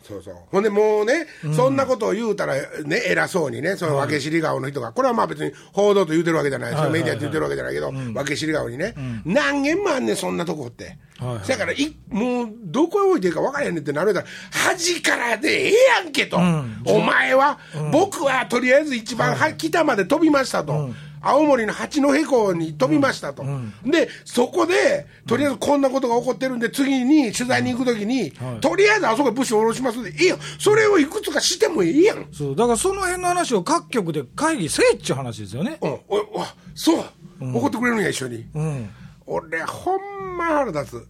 [0.06, 0.34] そうそう。
[0.52, 6.90] ほんでもうね、うん、そんなことを言うたらね、偉そうにね、その分け知り顔の人が、これはまあ別に報道と言うてるわけじゃないですよ。
[6.90, 10.96] メディアって言ってるわけじゃないけど、分け知り顔にね、うん、何件もあんねん、そんなとこって。
[11.18, 15.72] はいはい、だからい、もう、どこへ置いていいか分からへんねんってなるたら、端からでええ
[16.04, 16.36] やんけと。
[16.36, 17.58] うん、お前は、
[17.90, 20.90] 僕はとりあえず一番は、北まで飛びましたと。
[21.28, 23.44] 青森の八戸港に飛びましたと、
[23.84, 32.26] でそこで、とりあえずこんなことが起こってるんで、次に取材に行くときに、とりあえずあそこ物資下ろしますで、いいよ、それをいくつかしてもいいやん。
[32.32, 32.56] そう。
[32.56, 35.78] だからその辺の話を各局で会議せえっちゅう話ですよね。
[35.80, 37.04] うん、おおそう、
[37.40, 38.46] 怒ってくれるんや、一緒に。
[38.54, 38.90] うん。
[39.26, 41.08] 俺、ほんま腹立つ。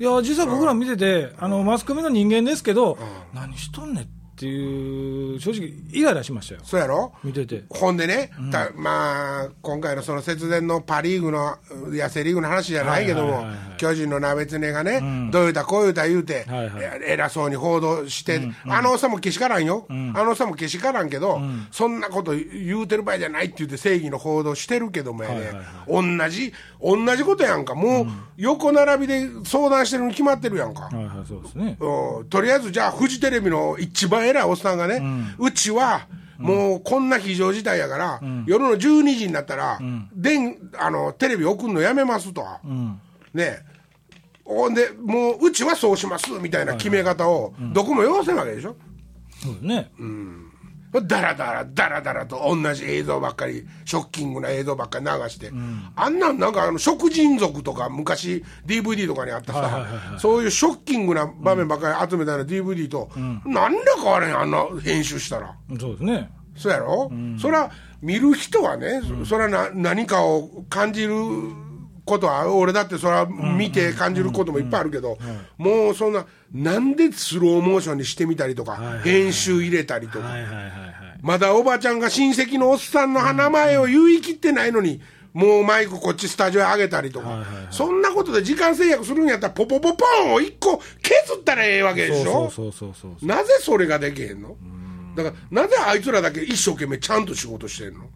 [0.00, 2.96] いや、実は僕ら見てて、あの、マスコミの人間ですけど、
[3.34, 6.60] 何しとんねんっていう、正直、イライラしましたよ。
[6.62, 7.12] そうやろ？
[7.24, 7.64] 見てて。
[7.70, 11.56] ほんでね、うん、まあ、今回のその節電のパ・リーグの、
[11.92, 13.44] やセ・リーグの話じゃないけども、
[13.78, 18.56] 巨人の鍋つねがね、うん、どう言うたこう言うた言うて、はいはい、偉そうに報道して、うん。
[18.66, 25.62] うん、あのおっさんもけしからんよ、うん、あのおっさんもけしからんけど、うん、そんなこと言うてる場合じゃないって言って正義の報道してるけどもやね、はいはいは
[26.02, 30.82] い、同じ、同じことやんか、もう横並びで相談してるに決まってるやんか。
[30.82, 31.76] はいはい、そうですね。
[31.78, 35.02] とりあえず、じゃあ、フジテレビの一番偉いおっさんがね、
[35.38, 36.06] うちは、
[36.38, 39.78] もうこんな非常事態やから、夜の12時になったら、
[40.14, 42.44] 電あのテレビ送るのやめますと、
[43.34, 43.60] ね。
[44.44, 48.76] ほんで、もううちはそうしますみたいな決め方を、どこも要せんわけでしょ。
[49.42, 50.47] そうね、うん
[50.90, 65.54] だらだらだらだらと同じ映像ばっかりショッキングな映像ばっかり流して、うん、あんなんなんかあの食人族とか昔 DVD とかにあったさ、はいはいはいはい、そういうショッキングな場面ばっかり集めたような DVD と、うん、なんで変われんあんな編集したら。
[65.78, 66.30] そうですね。
[66.56, 67.70] そうやろ、うん、そりゃ
[68.02, 71.14] 見る人はね、それはな何かを感じる
[72.04, 75.18] ことは俺だってそれは見て感じることもいっぱいあるけど、
[75.56, 80.34] もうそんななんでスローモーションにしてみたりとか、編集入れたりとか、
[81.20, 85.00] まだおばちゃんが親戚のおっさんの名前を言い切ってないのに、
[85.34, 92.50] もうマイクこっちスタジオへ上げたりとか、そんなことで時間制約するんやったら、ポポポポンを一個削ったらええわけでしょ？
[93.22, 94.56] なぜそれができへんの？
[95.16, 98.06] だから、なぜあいつらだけ一生懸命ちゃんと仕事してんの？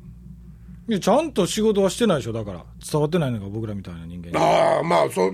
[0.89, 2.65] いや、ちゃんと仕事はしてないでしょ、だから。
[2.91, 4.37] 伝わってないのが僕らみたいな人間。
[4.37, 5.31] ああ、まあ、そ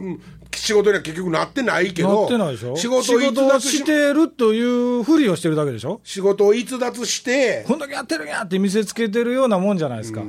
[0.68, 2.20] 仕事には結局なってないけど。
[2.20, 2.76] なってないでしょ？
[2.76, 6.02] 仕事を逸脱してるというふりをしてるだけでしょ？
[6.04, 7.64] 仕事を逸脱して。
[7.66, 10.22] こんだけやってるんやって見せつけてるようなもんじゃないですか。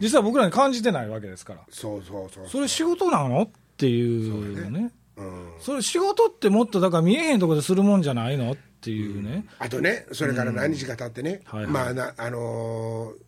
[0.00, 1.60] 実は僕らに感じてないわけですから。
[1.70, 3.42] そうそうそうそれ仕事なの？
[3.44, 4.92] っていうね。
[5.16, 8.52] うん、それ仕事ってもっとだから見えへんとこでするもんじゃないの？
[8.52, 11.58] っていうね、うん、あとねそれから何日か経ってね、うん。
[11.60, 13.26] はいはい、まあなあのー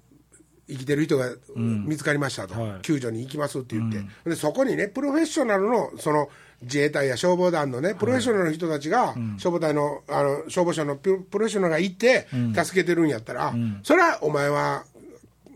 [0.71, 6.29] 生きてる人が見つかりましたと、うんはい、救助に行きますって言って、うん、でそこにね、プロフェッショナルのその
[6.63, 14.85] 自衛隊や消防団のね、プロフェッショナルの人たちが、消防隊のあの消防署のプロフェッショナルが行って、助けてるんやったら、それはお前は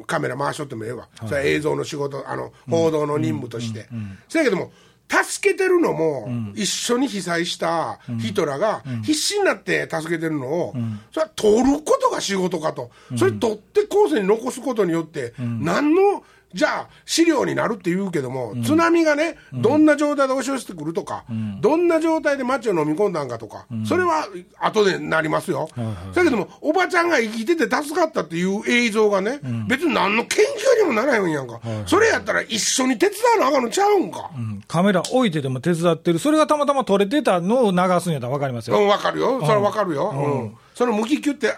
[0.06, 3.88] カメラ回しとってもええわ、それは映像の仕事、あの報道の任務として。
[4.28, 4.72] そやけども
[5.12, 10.74] 助けてるのも、一緒に被災した人らが必死になって助けてるのを、
[11.12, 24.26] それは取ることが仕事かと、それ取って後世に残すことによって、何のじゃあ、資料になるって言うけども、うん、津波がね、どんな状態で押し寄せてくるとか、うん、どんな状態で街を飲み込んだんかとか、うん、それは
[24.58, 25.68] 後でなりますよ。
[25.76, 30.44] だ、はい、けども、おばちゃんが生きてて助かったっていう映像がね、別に何の研
[30.78, 34.30] 究にもならへんやんか、それやったら一緒に手伝うのあかんのちゃうんか、
[34.68, 38.78] カメラ置いてでも手伝ってる、それがたまたま撮れてたのを流すんやったら分かりますよ。
[38.78, 39.40] うん、分かるよ。
[39.40, 40.10] それは分かるよ。
[40.10, 41.54] うんその向きキュって、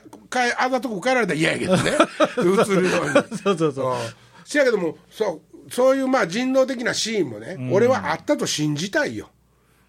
[0.59, 1.93] あざとこ帰られたら嫌やけどね。
[2.39, 3.39] 映るように。
[3.39, 3.95] そうそうそう。
[4.45, 9.29] せやけども、そう、そういうまあ人道的なシーンもね、うん、俺はあったと信じたいよ。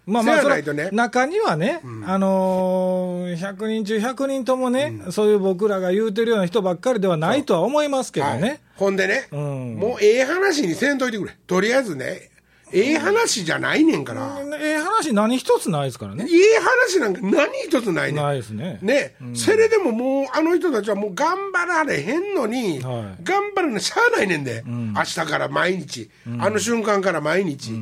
[0.06, 8.40] まあまあ、そね、中にはね、うん、あのー、100人中100人ともね、うん、そういう僕らが言うてるような人ばっかりではないとは思いますけどね。
[8.40, 11.36] はい、ほんでね、うん、もうええ話にせんといてくれ。
[11.48, 12.30] とりあえずね、
[12.72, 14.40] ええ話じゃないねんから。
[14.60, 16.26] ええ話何一つないですからね。
[16.28, 18.24] ええ話なんか何一つないねん。
[18.24, 18.78] ないですね。
[18.82, 27.72] ね、うん、それでももうあの人たちはもう頑張られへんのに、はい、頑張るのしゃあないねんで、うん、明日から毎日、うん、あの瞬間から毎日。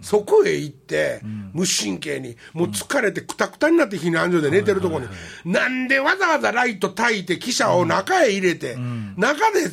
[0.00, 1.20] そこへ行って、
[1.52, 5.08] 無神経に、もう疲れてくたくたになって避難所で寝てるとこに、
[5.44, 8.76] なんでわざわざライト焚いて記者を中へ入れて、
[9.16, 9.68] 中で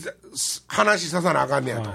[0.67, 1.91] 話ささなあかんねやと。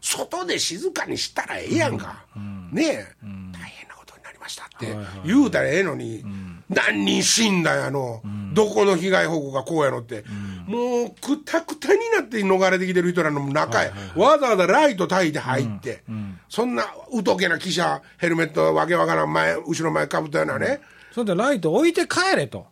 [0.00, 2.24] 外で静かにしたらええやんか、
[2.72, 3.14] ねえ、
[3.52, 4.96] 大変なことになりましたって。
[5.24, 6.24] 言うたらええのに、
[6.68, 10.24] 何人死んだやの、どこの被害報告がこうやのって、
[10.66, 16.02] もうくたくたになって逃れてきてる人らの中へ、わざわざライト焚いて入って、
[16.48, 16.84] そんな
[17.24, 20.80] 疎けな記者、ヘルメットわけわからん前、後ろ前かぶったようなね。
[21.12, 22.60] それでライト置いて帰れと。
[22.60, 22.64] っ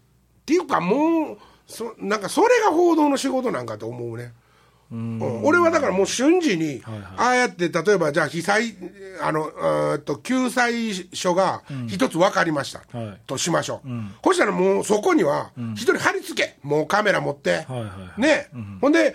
[0.45, 4.33] ていうかもう、そなんかそれが報道の仕事なんかと思うね。
[4.93, 6.83] うん、俺はだからもう瞬時に、
[7.17, 8.75] ああやって例えばじゃあ被災
[9.21, 9.51] あの
[9.95, 16.57] えと救済書が一つ分かりました、うん、としましょう、うん、そしたらもうそこには一人貼り付け。
[16.63, 18.49] もうカメラ持って、はいはい、ね、
[18.81, 19.15] ほんで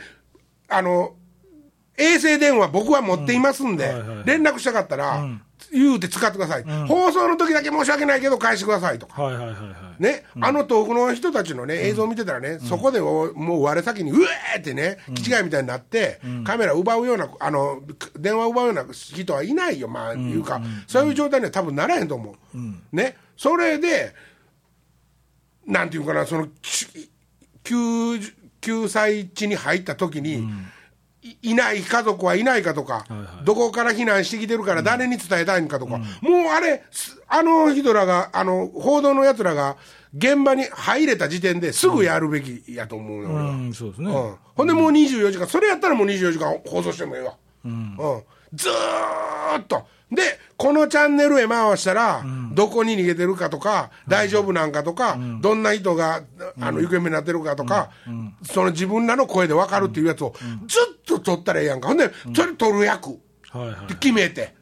[0.70, 1.16] あの
[1.98, 3.94] 衛星電話僕は持っていますんで、
[4.26, 5.24] 連絡したかったら、
[5.72, 9.16] 言うて使ってください、放送の時だけ申し訳ないけど返してくださいとか、
[10.00, 17.82] ね、あの遠くの人たちのね、映像見てたらね、そこでもう我先に、うえーってね、気違いみたいになって、カメラ奪うような、あの、
[18.20, 22.96] 電話奪うような人はいないよ、まあ、いうか、そういう状態には多分ならへんと思う。
[22.96, 24.14] ね、それで、
[25.66, 26.48] なんていうかな、その、
[27.64, 28.20] 救
[28.62, 30.48] 救済地に入った時に、
[31.42, 36.84] いない家族はいないかとか、はいはい、どこから避難してきてるから誰に伝えたいんかとか、うん、もうあれ、
[37.28, 39.78] あの人らが、あの、報道のやつらが、
[40.16, 44.36] 現場に入れた時点ですぐやるべきやと思うよ、うん、うん、そうですね、うん。
[44.56, 47.38] ほんでもう24時間、それやったらもう24時間放送してもええわ。
[47.64, 47.98] うん。
[48.54, 48.72] ずー
[49.58, 49.88] っと。
[50.12, 50.22] で、
[50.58, 56.22] このチャンネルへ回したら、どこに逃げてるかとか、大丈夫なんかとか、どんな人が、
[56.60, 57.92] あの、行方になってるかとか、
[58.44, 60.34] その自分らの声で分かるっていうやつを、
[60.68, 61.88] ずっと撮ったらええやんか。
[61.88, 63.14] ほんで、それ撮る役っ
[63.88, 64.54] て決めて、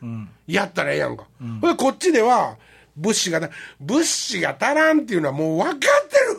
[0.45, 1.25] やったらええやんか。
[1.39, 2.57] ほんで、こっちでは、
[2.95, 3.49] 物資が、
[3.79, 5.87] 物資が足らんっていうのはもう分かって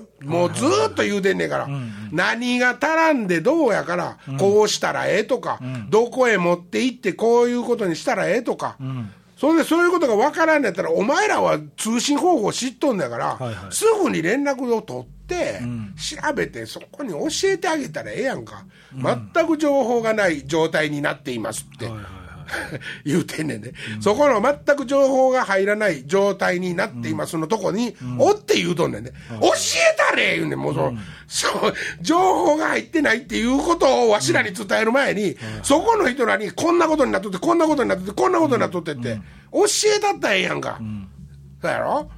[0.01, 1.69] るもうずっと言うてんねんから、
[2.13, 8.77] 何が足らんでどうやから、こうしたらええとか、どこへ持って行ってこういうことにしたらええとか、
[9.37, 15.61] それでそういうことが分からんやったら、お前らは通信方法知っとんだから、はいはい、すぐに連絡を取って、
[15.97, 21.87] 調べて、そこに教えてあげたらええやんか、うん、全く情報がない状態になっていますって。
[21.87, 22.20] はいはい
[23.05, 39.21] 言うてんねんで、うん、そこの全く情報が入らない状態になっていますのとこに、うん、おって言うとんねんね、うん、教えたれ言うねん、もうそ,、そう情報が入ってないっていうことをわしらに伝える前に、そこの人らにこんなことになっとって、こんなことになっとって、こんなことになっとってって、
[39.53, 39.65] 教
[39.97, 40.81] えたったらええやんか。
[41.63, 42.11] そうやろ？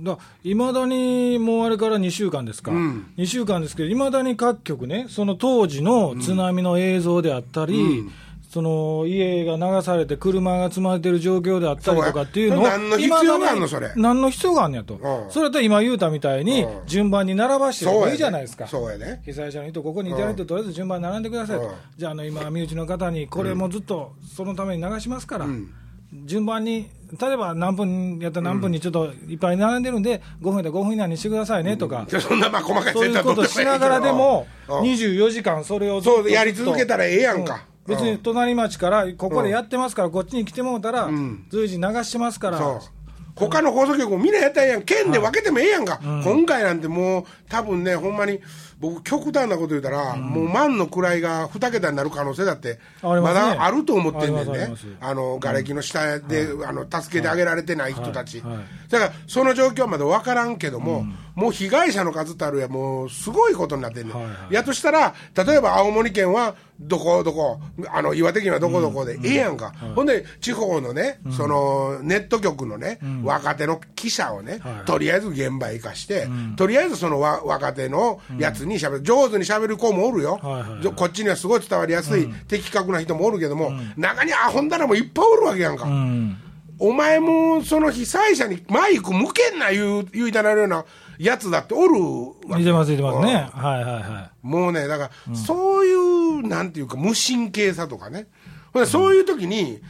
[0.00, 8.12] だいまだにもうあれから2週間ですか、うん、2週間ですけど、いまだに各局ね、その当時の津波の映像であったり、うん、
[8.54, 13.92] その家が流されて、車が積まれてる状況であったりとかっていうのを、何の必要があるの、それ？
[13.96, 25.46] 何の必要があんねやと、うん、それと今言うたみたいに、順番に並ばしてもいいじゃないですか、そうやね、被災者の人、ここにいてる人、とりあえず順番に並んでくださいと、じゃああの、今、身内の方に、これもずっとそのために流しますから。
[26.26, 26.88] 順番に、
[27.20, 37.66] 例えば何分やったら何分にちょっといっぱい並んでるんで、5分で5分以内にしてくださいねとか、そんなまあ細かいそういうことしながらでも、24時間、それをやり続けたらええやんか。
[37.86, 41.10] 別に隣町から、ここでやってますから、こっちに来てもうたら、
[41.50, 42.80] 随時流してますから。
[43.36, 48.40] 他の放送局もみんなやったらええやん、県で分けてもええやんか、今回なんてもう、多分ね、ほんまに。
[48.84, 58.42] 僕、極端なこと言うたら、うん、もう万の位が2桁になる可能性だって、まだあると思ってんねんね、あの瓦礫の下で、うん、あの助けてあげられてない人たち、
[58.90, 67.60] だからその状況まで分からんけども、うん、もう被害者の数たるや、もうすごいことになってんねん、やとしたら、例えば青森県はどこどこ、
[67.92, 80.40] あの岩手県はどこどこで、ええやんか、ほんで、地方のね、そのネット局のね、若手の記者をね、とりあえず現場へ行かして、とりあえずその若手のやつにしゃべる、上手にしゃべる子もおるよ、
[80.96, 85.86] こっちにはすごい伝わりやすい、的確な人もおるけども、中にアホんだらもいっぱいおるわけやんか。
[86.78, 90.84] お前もその被災者にマイク向けんな言う言いたなるような
[91.18, 91.94] やつだっておる
[92.48, 92.64] わけ。
[92.64, 93.48] てます、見てますね。
[93.52, 94.46] はいはいはい。
[94.46, 98.26] もうね、だから、そういう、なんていうか、無神経さとかね。
[98.86, 99.80] そういう時に、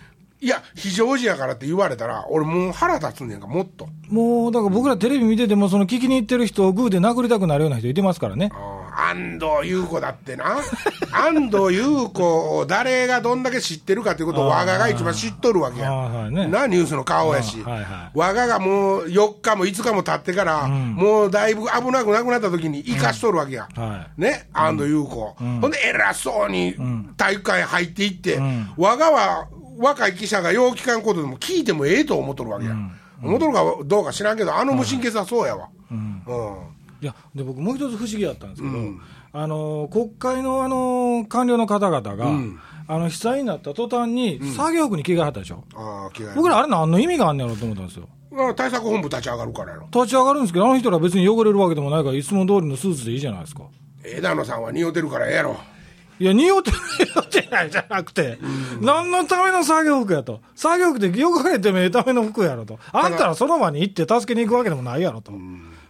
[0.44, 3.88] いや、非常時やからって言われたら、俺もう腹立つねんか、もっと。
[4.10, 8.52] もう、だから僕らテレビ見てても、その聞きに行ってる人をグーで殴りたくなるような人いてますからね。
[8.94, 10.58] 安藤優子だってな。
[11.12, 15.90] 安藤優子を誰がどんだけ知ってるかっていうことを我がが一番知っとるわけや。
[15.90, 17.62] はいね、な、ニュースの顔やし。
[17.62, 23.66] はいはい、我ががもう4日も5日も経ってから、うん、もうだいぶ危なくなくなった時に生かしとるわけや。
[23.74, 26.76] うんはい、ね、安藤優子、うん、ほんで偉そうに
[27.16, 28.38] 体育館へ入っていって、
[28.76, 32.90] 我がは若い記者がよう聞かんことでも聞いてもええと思っとるわけや、うん、
[33.22, 36.22] 思っとるかどうか知らんけどあの無神経さそうやわ、うん。
[37.00, 38.74] いやで僕もう一つ不思議やったんですけど、
[39.32, 42.30] あの国会のあの官僚の方々が、
[42.86, 48.08] あの被災になった途端に、作業服に着替えはったでしょ、あ僕ら、あれ、何の意味があんねやろと思ったんですよ。
[48.54, 49.88] 対策本部立ち上がるからやろ。
[49.92, 53.64] 立ち上がるんですけど、あの人ら別に汚れるわけでもないから、いつも通りのスーツでいいじゃないですか。
[54.04, 55.56] 枝野さんは匂ってるからええやろ。
[56.24, 56.70] いや、匂って、
[57.04, 58.38] 匂ってないじゃなくて、
[58.80, 60.40] 何のための作業服やと。
[60.54, 62.78] 作業服って汚れてもええための服やろと。
[62.92, 65.32] あんたらその場に行って助けに行くわけでもないやろと。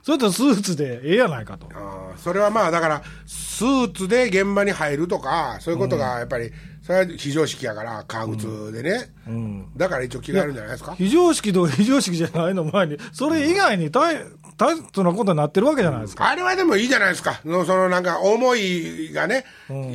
[0.02, 1.68] それとスーツでええやないかと。
[2.16, 6.50] それはまあ、だから、スーツで現場に入るとか、そういうことがやっぱり、
[6.82, 10.94] それは非常識やから、革靴でね、うん、だから一応着替えるんじゃないですか？
[10.96, 14.24] 非常識と非常識じゃないの前に、それ以外に大タ
[14.72, 16.28] イトなことになってるわけじゃないですか。
[16.28, 17.40] あれはでもいいじゃないですか。
[17.44, 19.44] のそのなんか思いがね、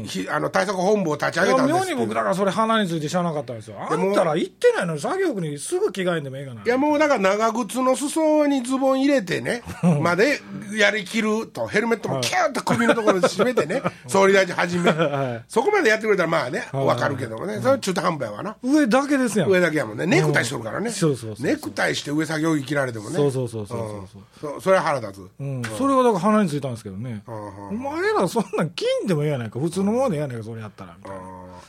[0.06, 3.78] ひあの対策本部を立ち上げたんです妙に僕だからそれ花について知らなかったんですよ。
[3.80, 6.64] あんたら行ってないのに作業服にすぐ着替えんでもええかな。
[6.64, 9.62] いやもうだから長靴の裾にズボン入れてね、
[10.02, 10.40] まで
[10.74, 15.46] やりきると、ヘルメットもキューッと首のところで締めてね、 総理大臣はじめ、はい。
[15.48, 18.56] そこまでやってくれたらまあね、わかるけどもね、それ中途半端やわな。
[18.64, 19.50] 上だけですやん。
[19.50, 27.24] 上だけやもんね、ネクタイしとるからね、そうそうそうネクタイして上作業着切られてもね、そうそうそうそうそうそそれは腹立つ、うん、それはだから鼻についたんですけどね。
[27.28, 29.60] お前らそんなん金でもええやないか。
[29.60, 30.96] 普通のものでええやないか、それやったら。
[30.98, 31.20] みたいな。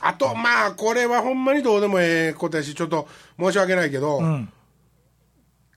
[0.01, 3.07] あと、まあ、これはほんまにどうでもええことやし、ちょっと
[3.39, 4.51] 申し訳ないけど、ん。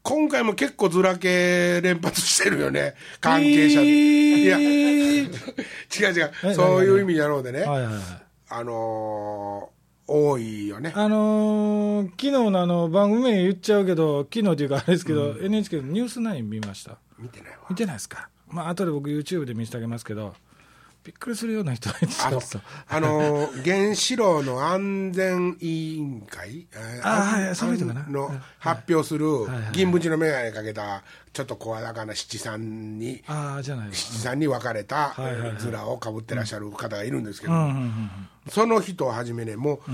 [0.03, 3.87] 今回も結構ずらけ連発してるよね、関係者で。
[3.87, 5.31] いや、えー。
[5.91, 8.03] 違う違えう、そういう意味やろうでね、はいはいはい。
[8.51, 9.74] あのー
[10.07, 10.93] 多いよね。
[10.95, 16.99] あのー昨日のあの番組名言っちゃうけど、昨日というかあれですけど、NHK のニュース9見ました。
[17.19, 17.59] 見てないわ。
[17.71, 18.29] 見てないですか？
[18.49, 20.35] まあ後で僕 YouTube で見せてあげますけど、
[21.05, 22.07] びっくりするような人がいて。
[22.23, 22.41] あの
[22.89, 26.67] あのー原子炉の安全委員会？
[26.75, 28.07] えーあはいはいそういう人かな。
[28.09, 29.27] の発表する
[29.73, 31.03] 銀縁の眼鏡かけた、
[31.33, 35.65] ちょっと声高な七三に、ああ、じゃないわ七三に分かれたはいはいはい。
[35.65, 38.11] 面をかぶってらっしゃる方がいるんですけど、うんうんうん
[38.49, 39.91] その人をはじめね、もう、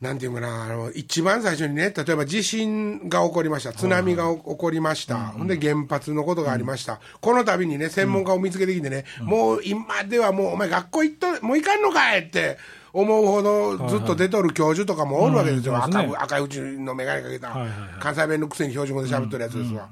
[0.00, 12.58] なんていうかな、あの一番最初にね、例えば地震が起こりました、津波が起こりました、ほんで原発のことがありました、この度にね、専門家を見つけてきてね、もう今ではもう、お前、学校行った、もう行かんのかいって。
[12.92, 16.14] 思うほどずっと出とる教授とかもおるわけですよ、うんそうですね。
[16.16, 17.68] 赤赤いうちの眼鏡かけた、はいはい。
[17.68, 19.88] はい関西弁のくせに標準語で喋ってるやつですわ、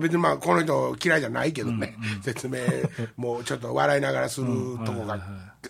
[0.00, 2.58] 別にまあこの人嫌いじゃないけどね、説明
[3.16, 4.46] もうちょっと笑いながらする
[4.84, 5.20] とこが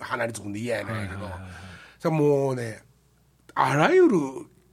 [0.01, 1.29] 鼻につくんで嫌やないけど、
[1.99, 2.83] それもうね
[3.55, 4.19] あらゆる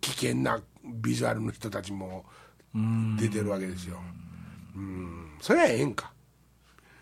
[0.02, 2.26] 危険なビジュアルの人たちも
[3.20, 3.98] 出てるわけですよ、
[4.76, 6.14] うん、それはええんか。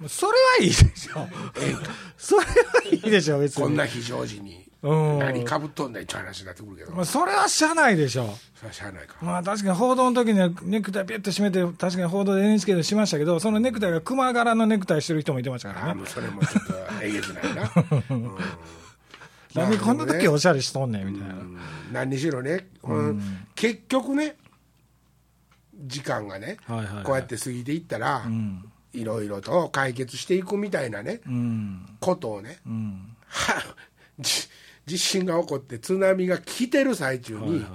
[0.08, 1.28] それはいいでしょ。
[2.18, 2.46] それは
[2.92, 3.64] いいでしょ、別に。
[3.64, 4.58] こんな非常時に。
[4.58, 8.30] うん何かぶっとんねんって話になってくるけど、まあ、それはしゃあないでしょ。
[8.56, 15.92] それはしゃあないかまあ確かに報道の時にはネクタイピュッと締めて、確かに報道で NHK でしましたけど、そのネクタイが熊柄のネクタイしてる人もいてましたからね。
[15.92, 17.72] あもうそれもちょっとえげつないな、
[18.10, 18.38] うん
[19.56, 21.36] なんでこんな時おしゃれしとんねんみたいな。
[21.94, 24.36] 何にしろね、うん結局ね
[25.78, 26.58] 時間がね、
[27.04, 28.24] こうやって過ぎていったら、
[28.94, 31.86] いろいろと解決していくみたいなね、うん。
[32.00, 33.16] ことをね、うん。
[33.28, 33.62] は
[34.20, 34.48] じ
[34.86, 37.66] 地震が起こって津波が来てる最中に、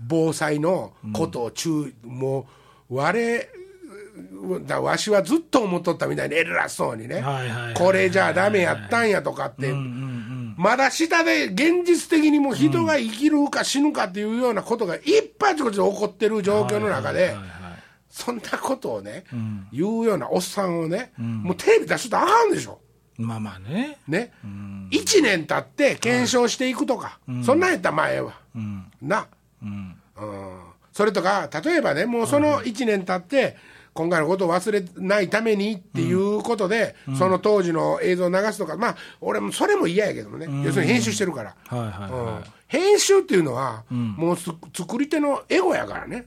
[0.00, 2.46] 防災のことを注意、も
[2.90, 3.48] う我
[4.66, 7.24] だわしはずっと思っとったみたいに偉そうにね、
[7.76, 9.72] これじゃダメやったんやとかって、
[10.56, 15.02] まだ下で現実的にもう人が生きるか死ぬかっていうようなことがいっ
[15.38, 17.36] ぱいあちこちで起こってる状況の中で
[18.10, 19.24] そんなことをね、
[19.72, 22.80] 言うようなおっさんをね、もうテレビ出しとあかんでしょ。
[23.18, 23.98] まあまあね。
[24.06, 24.32] ね、
[24.90, 28.84] 1年経って検証していくとか、そんなんやったらまあええわ、うん。
[29.02, 29.26] な、
[29.62, 29.96] うん。
[30.16, 30.60] うん、
[30.92, 33.56] それとか例えばねもうその1年経って、
[33.92, 38.76] 今回のことを忘れないためにっていうことで、その当時の映像を流すとか。
[38.76, 41.56] まあ俺もそれも嫌やけどもね、要するに編集してるから、
[42.68, 46.26] 編集っていうのは、もうす作り手のエゴやからね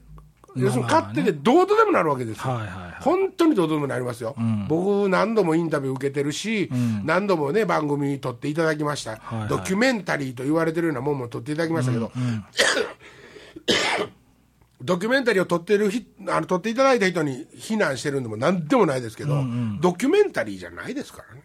[0.56, 2.94] 要するに勝手でどうとでもなるわけですよ、はいはいはい。
[3.00, 4.34] 本当にどうとでもなりますよ、
[4.68, 6.70] 僕、何度もインタビュー受けてるし、
[7.04, 9.48] 何度もね、番組撮っていただきました、はいはい。
[9.48, 12.12] ドキュメンタリーと言われてるようなもんも撮っていただきましたけど、
[14.82, 19.44] ドキュメンタリーを撮ってるひあの撮っていただいた人に非難してるんでもなんでもないですけど、
[19.80, 21.42] ドキュメンタリーじゃないですからね、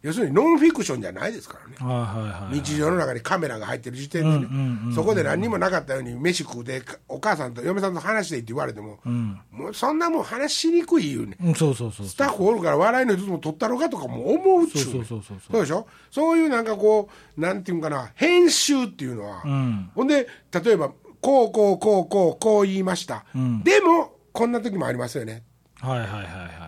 [0.00, 1.74] 要するにノンフィクションじゃないですからね。
[1.80, 1.82] い。
[1.82, 2.54] はいはいはい。
[2.54, 9.00] 日常の中にカメラが入ってる時点でね、そこで何にもなかったように飯食うてかお母さんと嫁さんと話してって言われても、
[9.50, 15.60] もうそんなもん話しにくい言うねうん、そうそうそうスタッフおるから笑いの一つも取ったろうかとかも思うっちゅうねそうそうそうそう。
[15.60, 15.86] でしょ？
[16.12, 19.90] そういうなんかこうなんていうんかな編集っていうのは、ん。
[19.96, 20.28] ほんで
[20.64, 23.24] 例えばこうこうこうこうこう言いました、
[23.64, 25.42] でもこんな時もありますよね。
[25.80, 26.67] はいはいはいは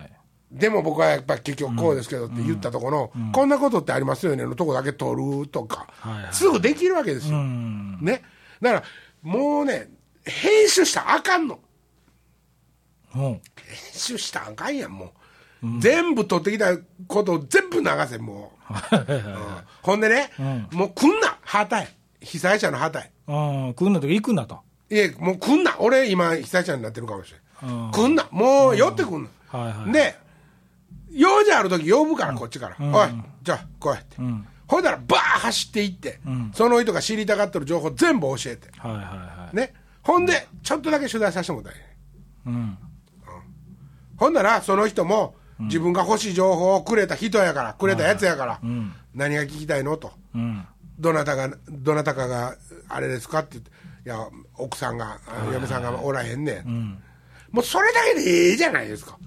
[0.51, 5.87] でも僕はやっぱり結局こうですけどって言ったところの、こんなことってありますよねのとこだけ取るとか、
[6.31, 7.37] すぐできるわけですよ。
[7.37, 7.97] うん。
[8.01, 8.21] ね。
[8.61, 8.83] だから、
[9.21, 9.89] もうね、
[10.25, 11.59] 編集したらあかんの。
[13.15, 13.21] うん。
[13.21, 13.41] 編
[13.93, 15.13] 集したらあかんやん、も
[15.63, 15.79] う。
[15.79, 16.75] 全部取ってきた
[17.07, 18.51] ことを全部流せ、も
[18.91, 18.95] う。
[18.95, 19.05] うん
[19.81, 20.29] ほんでね、
[20.71, 21.87] もう来んな、旗へ。
[22.19, 23.11] 被災者の旗へ。
[23.27, 23.33] う
[23.69, 24.59] ん、来んなとか行くんだと。
[24.89, 25.75] いえ、もう来んな。
[25.79, 27.91] 俺、今、被災者になってるかもしれうんん。
[27.91, 28.27] 来んな。
[28.31, 29.29] もう、寄ってくんな。
[29.59, 30.15] はいはいで、
[31.13, 32.75] 用事ある時呼ぶから、こっちから。
[32.79, 33.09] おい、
[33.43, 34.17] じゃあ、こうやって。
[34.67, 36.19] ほいだら、バー走っていって、
[36.53, 38.69] その人が知りたがってる情報全部教えて。
[38.77, 39.55] はいはいはい。
[39.55, 39.73] ね。
[40.01, 41.87] ほんで、ちょっとだけ取材させてもらったんや
[42.47, 42.77] うん。
[44.17, 48.59] ほんなら、その人も、自分が欲しい情報をくれた人やから、くれたやつやから、
[49.13, 50.11] 何が聞きたいのと、
[50.99, 52.55] どなたが、どなたかが
[52.87, 53.71] あれですかって言って、
[54.05, 55.19] いや、奥さんが、
[55.53, 57.03] 嫁さんがおらへんねん。
[57.51, 59.17] もうそれだけでええじゃないですか。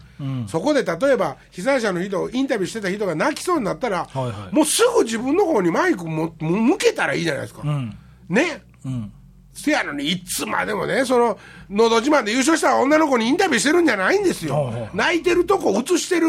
[0.46, 7.62] そこで例えば、被災者の人、インタビューしてた人が泣きそうになったら、はいはい、もうすぐ自分の方にマイクも向けたらいいじゃないですか。
[7.64, 7.96] うん、
[8.28, 9.12] ね、うん、
[9.52, 14.88] せやのに、いつまでもね、その、のど自慢で優勝した女の子にインタビューしてるんじゃないんですよ。
[14.94, 16.28] 泣いてるとこ映してる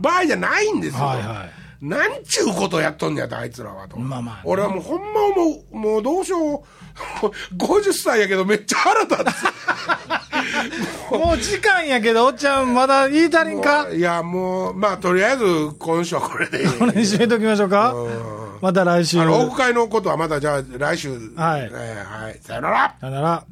[0.00, 1.04] 場合じゃないんですよ。
[1.04, 3.98] はいはいなんちゅうことやっとんねやと、あいつらはと。
[3.98, 6.62] まあまあ、ね、俺はもうほんまもう、もうどうしよう。
[7.58, 11.10] 50歳やけどめっちゃ腹立つ。
[11.12, 13.88] もう時間やけど、おっちゃんまだ言い足りんか？
[13.90, 15.44] いや、もう、まあとりあえず
[15.78, 16.64] 今週はこれで。
[16.78, 17.94] これに締めときましょうか。
[18.60, 19.20] また来週。
[19.20, 21.10] あの、オフ会のことはまたじゃあ来週。
[21.36, 21.70] はい。
[21.72, 22.38] えー、はい。
[22.40, 22.94] さよなら。
[23.00, 23.44] さよなら。